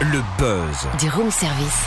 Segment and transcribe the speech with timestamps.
[0.00, 0.86] Le buzz.
[1.00, 1.82] Du room service.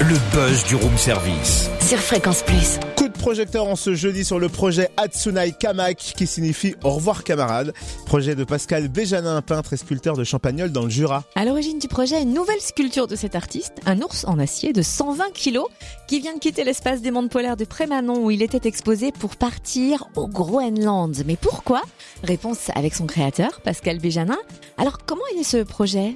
[0.00, 1.70] Le buzz du room service.
[1.80, 2.80] Sur Fréquence Plus.
[2.96, 7.22] Coup de projecteur en ce jeudi sur le projet Atsunai Kamak qui signifie au revoir
[7.22, 7.72] camarade.
[8.06, 11.22] Projet de Pascal Béjanin, peintre et sculpteur de Champagnol dans le Jura.
[11.36, 14.82] À l'origine du projet, une nouvelle sculpture de cet artiste, un ours en acier de
[14.82, 15.68] 120 kilos
[16.08, 19.36] qui vient de quitter l'espace des mondes polaires de Prémanon où il était exposé pour
[19.36, 21.22] partir au Groenland.
[21.24, 21.82] Mais pourquoi?
[22.24, 24.38] Réponse avec son créateur, Pascal Béjanin.
[24.76, 26.14] Alors comment est né ce projet?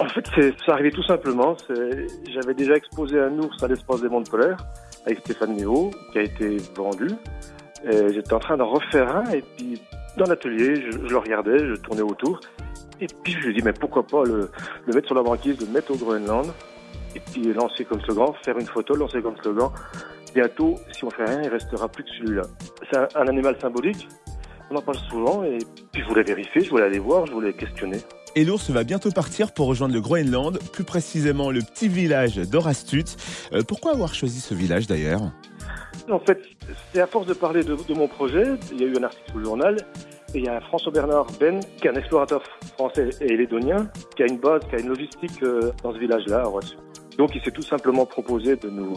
[0.00, 1.54] En fait, c'est ça arrivait tout simplement.
[2.32, 4.56] J'avais déjà exposé un ours à l'espace des mondes polaires
[5.04, 7.08] avec Stéphane Néo, qui a été vendu.
[7.84, 9.80] J'étais en train d'en refaire un, et puis
[10.16, 12.40] dans l'atelier, je, je le regardais, je tournais autour.
[13.00, 14.50] Et puis je me dis, mais pourquoi pas le,
[14.86, 16.50] le mettre sur la banquise, le mettre au Groenland,
[17.14, 19.70] et puis lancer comme slogan, faire une photo, lancer comme slogan.
[20.34, 22.42] Bientôt, si on fait rien, il restera plus que celui-là.
[22.90, 24.08] C'est un, un animal symbolique.
[24.70, 25.58] On en parle souvent, et
[25.92, 27.98] puis je voulais vérifier, je voulais aller voir, je voulais questionner.
[28.36, 33.16] Et l'ours va bientôt partir pour rejoindre le Groenland, plus précisément le petit village d'Orastut.
[33.52, 35.32] Euh, pourquoi avoir choisi ce village d'ailleurs?
[36.08, 36.40] En fait,
[36.92, 39.44] c'est à force de parler de, mon projet, il y a eu un article au
[39.44, 39.76] journal,
[40.34, 42.42] et il y a François Bernard Ben, qui est un explorateur
[42.74, 46.40] français et lédonien, qui a une base, qui a une logistique euh, dans ce village-là.
[46.40, 46.76] à Roissy.
[47.18, 48.96] Donc il s'est tout simplement proposé de nous,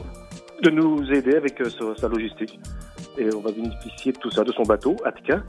[0.61, 2.59] de nous aider avec euh, sa, sa logistique.
[3.17, 5.43] Et on va bénéficier de tout ça, de son bateau, Atka.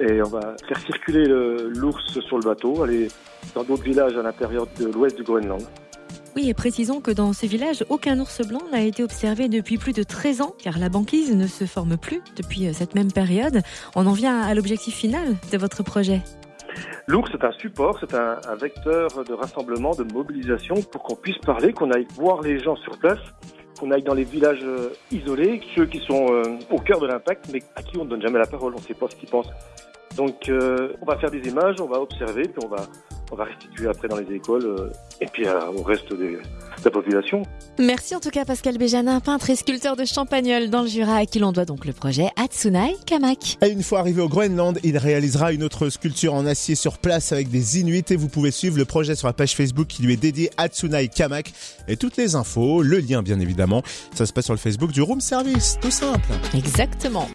[0.00, 3.08] Et on va faire circuler le- l'ours sur le bateau, aller
[3.54, 5.62] dans d'autres villages à l'intérieur de l'ouest du Groenland.
[6.36, 9.92] Oui, et précisons que dans ce village, aucun ours blanc n'a été observé depuis plus
[9.92, 13.60] de 13 ans, car la banquise ne se forme plus depuis euh, cette même période.
[13.96, 16.20] On en vient à l'objectif final de votre projet.
[17.08, 21.38] L'ours, c'est un support, c'est un, un vecteur de rassemblement, de mobilisation pour qu'on puisse
[21.38, 23.18] parler, qu'on aille voir les gens sur place,
[23.80, 27.46] qu'on aille dans les villages euh, isolés, ceux qui sont euh, au cœur de l'impact,
[27.52, 29.28] mais à qui on ne donne jamais la parole, on ne sait pas ce qu'ils
[29.28, 29.50] pensent.
[30.16, 32.84] Donc, euh, on va faire des images, on va observer, puis on va,
[33.30, 36.38] on va restituer après dans les écoles, euh, et puis euh, au reste des-
[36.80, 37.42] de la population.
[37.78, 41.26] Merci en tout cas Pascal Béjanin, peintre et sculpteur de Champagnol dans le Jura, à
[41.26, 43.58] qui l'on doit donc le projet Atsunai Kamak.
[43.62, 47.32] Et une fois arrivé au Groenland, il réalisera une autre sculpture en acier sur place
[47.32, 50.14] avec des Inuits et vous pouvez suivre le projet sur la page Facebook qui lui
[50.14, 51.52] est dédiée Atsunai Kamak
[51.86, 53.82] et toutes les infos, le lien bien évidemment,
[54.14, 56.30] ça se passe sur le Facebook du Room Service, tout simple.
[56.54, 57.28] Exactement.